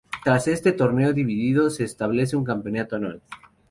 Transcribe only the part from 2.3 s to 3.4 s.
un campeonato anual.